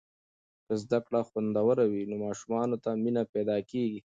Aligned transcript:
که 0.65 0.73
زده 0.83 0.99
کړه 1.05 1.19
خوندوره 1.29 1.85
وي، 1.91 2.03
نو 2.09 2.15
ماشومانو 2.25 2.75
ته 2.83 2.89
مینه 3.03 3.23
پیدا 3.33 3.57
کیږي. 3.69 3.99